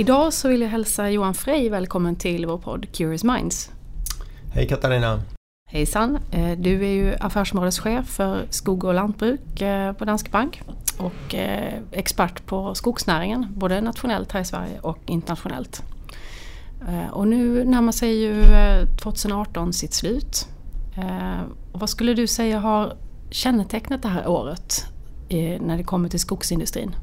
[0.00, 3.70] Idag så vill jag hälsa Johan Frey välkommen till vår podd Curious Minds.
[4.54, 5.22] Hej Katarina!
[5.70, 6.18] Hejsan!
[6.32, 10.62] Eh, du är ju affärsområdeschef för skog och lantbruk eh, på Danske Bank
[10.98, 15.82] och eh, expert på skogsnäringen, både nationellt här i Sverige och internationellt.
[17.12, 18.44] Och nu närmar sig ju
[19.02, 20.48] 2018 sitt slut.
[21.72, 22.96] Och vad skulle du säga har
[23.30, 24.84] kännetecknat det här året
[25.60, 26.94] när det kommer till skogsindustrin?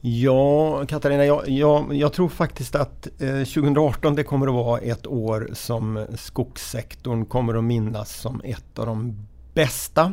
[0.00, 5.06] Ja, Katarina, jag, jag, jag, tror faktiskt att eh, 2018 det kommer att vara ett
[5.06, 10.12] år som skogssektorn kommer att minnas som ett av de bästa.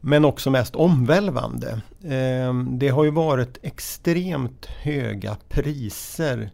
[0.00, 1.80] Men också mest omvälvande.
[2.04, 6.50] Eh, det har ju varit extremt höga priser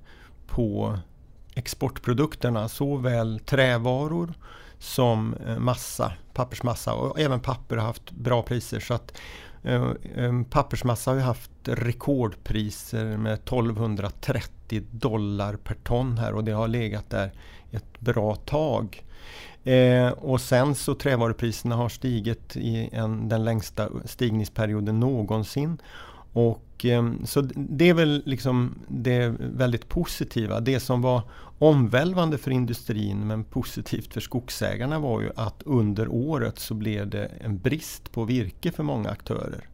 [0.47, 0.99] på
[1.55, 4.35] exportprodukterna, såväl trävaror
[4.79, 8.81] som eh, massa, pappersmassa och även papper har haft bra priser.
[8.81, 16.19] Så att eh, Eh, eh, pappersmassa har ju haft rekordpriser med 1230 dollar per ton
[16.19, 17.33] här och det har legat där
[17.71, 19.05] ett bra tag.
[19.65, 25.79] Eh, och sen så trävarupriserna har stigit i en, den längsta stigningsperioden någonsin.
[26.37, 30.61] Och, ehm, så det är väl liksom det väldigt positiva.
[30.61, 31.23] Det som var
[31.59, 37.25] omvälvande för industrin men positivt för skogsägarna var ju att under året så blev det
[37.41, 39.69] en brist på virke för många aktörer.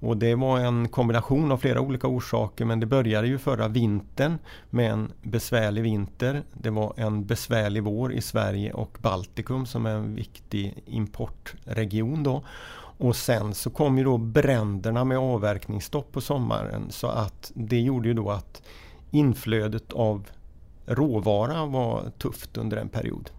[0.00, 4.38] Och det var en kombination av flera olika orsaker men det började ju förra vintern
[4.70, 6.42] med en besvärlig vinter.
[6.52, 12.44] Det var en besvärlig vår i Sverige och Baltikum som är en viktig importregion då.
[13.02, 18.08] Och sen så kom ju då bränderna med avverkningsstopp på sommaren så att det gjorde
[18.08, 18.62] ju då att
[19.10, 20.28] inflödet av
[20.86, 23.30] råvara var tufft under en period.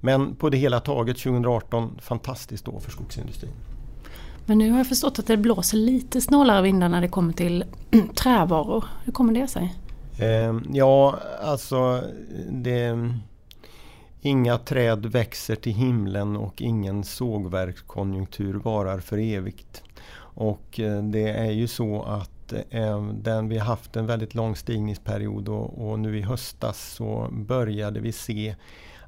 [0.00, 3.52] Men på det hela taget 2018 fantastiskt år för skogsindustrin.
[4.46, 7.64] Men nu har jag förstått att det blåser lite snålare vindar när det kommer till
[8.14, 8.84] trävaror.
[9.04, 9.74] Hur kommer det sig?
[10.18, 12.02] Eh, ja, alltså
[12.50, 13.10] det,
[14.24, 19.82] Inga träd växer till himlen och ingen sågverkskonjunktur varar för evigt.
[20.34, 24.56] Och eh, det är ju så att eh, den, vi har haft en väldigt lång
[24.56, 28.54] stigningsperiod och, och nu i höstas så började vi se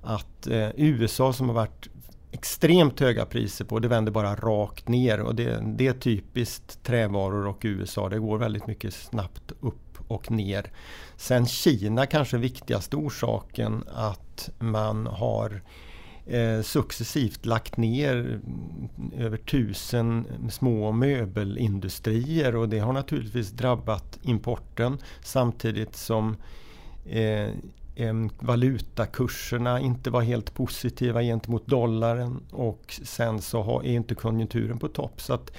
[0.03, 1.89] att eh, USA som har varit
[2.33, 3.79] extremt höga priser på.
[3.79, 8.09] Det vänder bara rakt ner och det, det, är typiskt trävaror och USA.
[8.09, 10.71] Det går väldigt mycket snabbt upp och ner.
[11.17, 15.63] Sen Kina kanske viktigaste orsaken att man har
[16.27, 18.41] eh, successivt lagt ner
[19.19, 26.37] över tusen små möbelindustrier och det har naturligtvis drabbat importen samtidigt som
[27.05, 27.49] eh,
[28.41, 35.21] valutakurserna inte var helt positiva gentemot dollarn och sen så är inte konjunkturen på topp.
[35.21, 35.53] Så att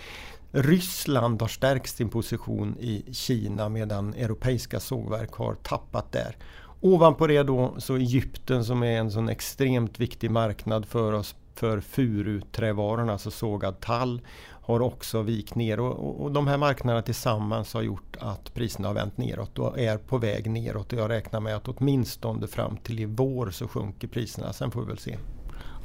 [0.57, 6.37] Ryssland har stärkt sin position i Kina medan europeiska sågverk har tappat där.
[6.81, 11.79] Ovanpå det då så Egypten som är en sån extremt viktig marknad för oss för
[11.79, 17.81] furuträvarorna, alltså sågad tall, har också vikt ner och, och, de här marknaderna tillsammans har
[17.81, 20.93] gjort att priserna har vänt neråt och är på väg neråt.
[20.93, 24.53] Och jag räknar med att åtminstone fram till i vår så sjunker priserna.
[24.53, 25.17] Sen får vi väl se.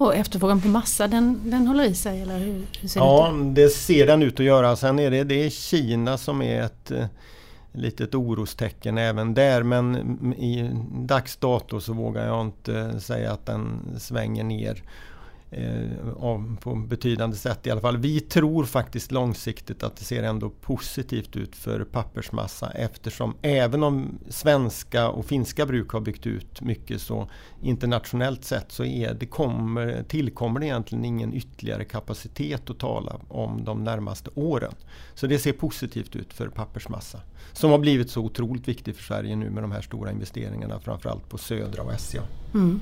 [0.01, 3.49] Och efterfrågan på massa den, den håller i sig eller hur, hur ser ja, det
[3.49, 3.55] ut?
[3.55, 4.77] det ser den ut att göra.
[4.77, 7.07] Sen är det, det är Kina som är ett eh,
[7.73, 9.97] litet orostecken även där men
[10.35, 14.83] i dags dato så vågar jag inte säga att den svänger ner
[15.53, 17.97] Eh, på betydande sätt i alla fall.
[17.97, 24.19] Vi tror faktiskt långsiktigt att det ser ändå positivt ut för pappersmassa eftersom även om
[24.29, 27.29] svenska och finska bruk har byggt ut mycket så
[27.63, 33.65] internationellt sett så är det kommer, tillkommer det egentligen ingen ytterligare kapacitet att tala om
[33.65, 34.75] de närmaste åren.
[35.15, 37.21] Så det ser positivt ut för pappersmassa
[37.53, 41.29] som har blivit så otroligt viktig för Sverige nu med de här stora investeringarna framförallt
[41.29, 42.23] på Södra och SCA.
[42.55, 42.81] Mm.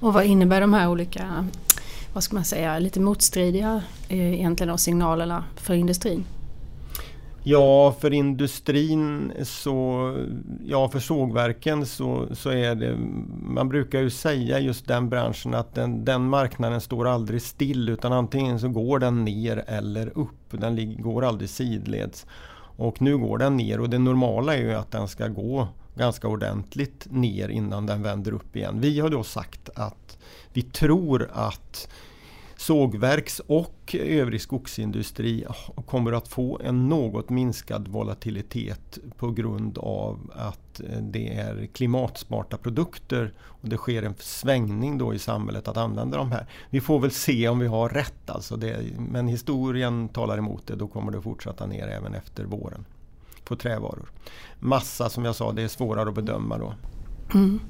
[0.00, 1.46] Och vad innebär de här olika
[2.12, 6.24] vad ska man säga, lite motstridiga eh, egentligen av signalerna för industrin?
[7.42, 10.14] Ja, för industrin så,
[10.64, 12.96] ja för sågverken så, så är det,
[13.46, 18.12] man brukar ju säga just den branschen att den, den marknaden står aldrig still utan
[18.12, 20.50] antingen så går den ner eller upp.
[20.50, 22.26] Den går aldrig sidleds.
[22.76, 25.68] Och nu går den ner och det normala är ju att den ska gå
[25.98, 28.80] ganska ordentligt ner innan den vänder upp igen.
[28.80, 30.18] Vi har då sagt att
[30.52, 31.88] vi tror att
[32.56, 35.46] sågverks och övrig skogsindustri
[35.86, 42.56] kommer att få en något minskad volatilitet på grund av att eh, det är klimatsmarta
[42.56, 46.46] produkter och det sker en svängning då i samhället att använda de här.
[46.70, 50.76] Vi får väl se om vi har rätt alltså, det, men historien talar emot det.
[50.76, 52.84] Då kommer det fortsätta ner även efter våren
[53.48, 54.10] på trävaror.
[54.58, 56.74] Massa som jag sa, det är svårare att bedöma då.
[57.34, 57.60] Mm.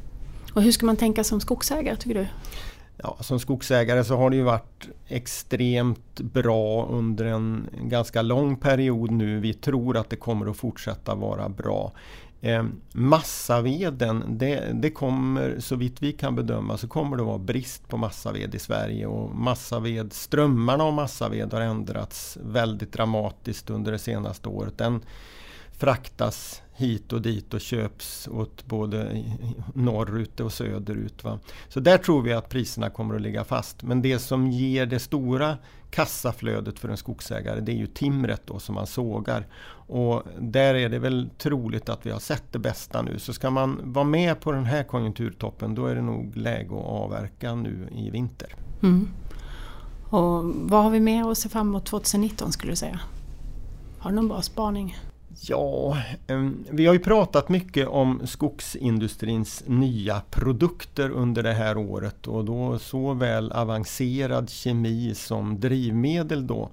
[0.55, 2.27] Och hur ska man tänka som skogsägare tycker du?
[3.03, 9.11] Ja, som skogsägare så har det ju varit extremt bra under en ganska lång period
[9.11, 9.41] nu.
[9.41, 11.93] Vi tror att det kommer att fortsätta vara bra.
[12.41, 17.89] Eh, massaveden, det, det kommer så vitt vi kan bedöma så kommer det vara brist
[17.89, 23.99] på massaved i Sverige och massaved, strömmarna av massaved har ändrats väldigt dramatiskt under det
[23.99, 24.79] senaste året.
[24.79, 25.01] Den
[25.79, 29.25] fraktas hit och dit och köps åt både
[29.75, 31.25] norrut och söderut.
[31.25, 31.39] Va?
[31.69, 33.83] Så där tror vi att priserna kommer att ligga fast.
[33.83, 35.57] Men det som ger det stora
[35.91, 39.47] kassaflödet för en skogsägare det är ju timret då som man sågar.
[39.71, 43.19] Och där är det väl troligt att vi har sett det bästa nu.
[43.19, 46.85] Så ska man vara med på den här konjunkturtoppen då är det nog läge att
[46.85, 48.55] avverka nu i vinter.
[48.83, 49.09] Mm.
[50.11, 53.01] Och vad har vi mer att se fram emot 2019 skulle du säga?
[53.99, 54.97] Har du någon bra spaning?
[55.41, 55.97] Ja,
[56.71, 62.79] vi har ju pratat mycket om skogsindustrins nya produkter under det här året och då
[62.79, 66.71] såväl avancerad kemi som drivmedel då.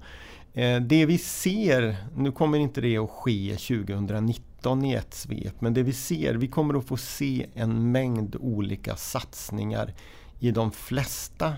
[0.54, 5.74] Eh, det vi ser, nu kommer inte det att ske 2019 i ett svep, men
[5.74, 9.94] det vi ser, vi kommer att få se en mängd olika satsningar
[10.40, 11.52] i de flesta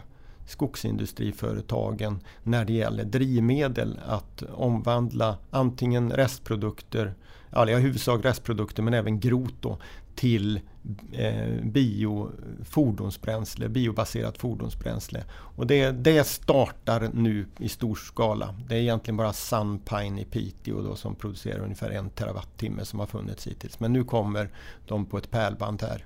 [0.49, 7.15] skogsindustriföretagen när det gäller drivmedel att omvandla antingen restprodukter,
[7.51, 9.79] ja, i huvudsak restprodukter men även grot då,
[10.15, 10.61] till
[11.13, 15.25] eh, biofordonsbränsle, biobaserat fordonsbränsle.
[15.31, 18.55] Och det, det startar nu i stor skala.
[18.69, 23.07] Det är egentligen bara Sunpine i Piteå då, som producerar ungefär en terawattimme som har
[23.07, 23.81] funnits hittills.
[23.81, 24.51] Men nu kommer
[24.87, 26.05] de på ett pärlband här.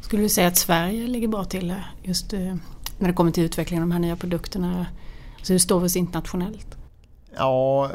[0.00, 2.54] Skulle du säga att Sverige ligger bra till eh, just eh,
[2.98, 4.86] när det kommer till utvecklingen av de här nya produkterna?
[5.36, 6.76] Alltså hur står vi oss internationellt?
[7.36, 7.90] Ja,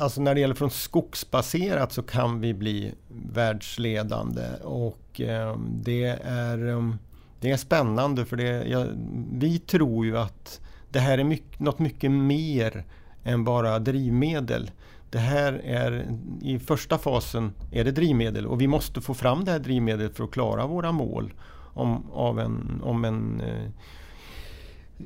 [0.00, 6.68] alltså när det gäller från skogsbaserat så kan vi bli världsledande och eh, det, är,
[6.68, 6.94] eh,
[7.40, 8.86] det är spännande för det, ja,
[9.32, 10.60] vi tror ju att
[10.90, 12.84] det här är mycket, något mycket mer
[13.24, 14.70] än bara drivmedel.
[15.10, 19.50] Det här är i första fasen är det drivmedel och vi måste få fram det
[19.50, 21.32] här drivmedlet för att klara våra mål
[21.74, 23.70] om, av en, om en Eh,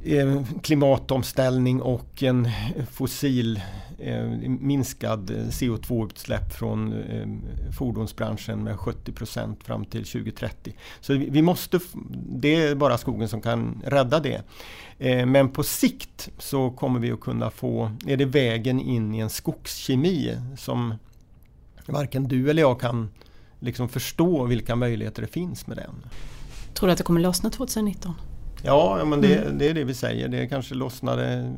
[0.05, 2.49] Eh, klimatomställning och en
[2.91, 3.61] fossil
[3.99, 7.27] eh, minskad CO2-utsläpp från eh,
[7.73, 10.75] fordonsbranschen med 70 procent fram till 2030.
[11.01, 11.81] Så vi måste,
[12.29, 14.43] det är bara skogen som kan rädda det.
[15.27, 19.31] Men på sikt så kommer vi att kunna få, är det vägen in i en
[19.31, 20.95] skogskemi som
[21.87, 23.09] varken du eller jag kan
[23.61, 25.95] liksom förstå vilka möjligheter det finns med den.
[26.75, 28.15] Tror du att det kommer lossna 2019?
[28.67, 29.59] Ja, men det, mm.
[29.59, 30.29] det, är det vi säger.
[30.29, 31.55] Det kanske lossnade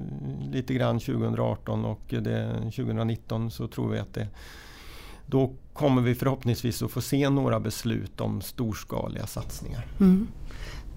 [0.52, 4.28] lite grann 2018 och det, 2019 så tror vi att det
[5.30, 9.86] då kommer vi förhoppningsvis att få se några beslut om storskaliga satsningar.
[10.00, 10.28] Mm.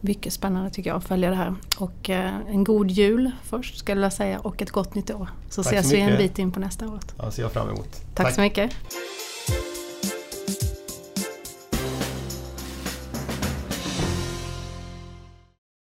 [0.01, 1.55] Mycket spännande tycker jag att följa det här.
[1.79, 5.29] Och eh, en god jul först skulle jag säga och ett gott nytt år.
[5.49, 6.99] Så Tack ses vi en bit in på nästa år.
[7.17, 8.01] Ja, ser jag fram emot.
[8.15, 8.35] Tack, Tack.
[8.35, 8.71] så mycket.